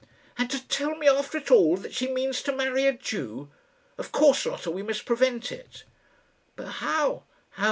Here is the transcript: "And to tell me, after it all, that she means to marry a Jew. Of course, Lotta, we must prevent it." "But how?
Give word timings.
"And 0.35 0.49
to 0.49 0.67
tell 0.67 0.95
me, 0.95 1.07
after 1.07 1.37
it 1.37 1.51
all, 1.51 1.77
that 1.77 1.93
she 1.93 2.07
means 2.07 2.41
to 2.41 2.51
marry 2.51 2.87
a 2.87 2.93
Jew. 2.93 3.51
Of 3.99 4.11
course, 4.11 4.47
Lotta, 4.47 4.71
we 4.71 4.81
must 4.81 5.05
prevent 5.05 5.51
it." 5.51 5.83
"But 6.55 6.67
how? 6.81 7.21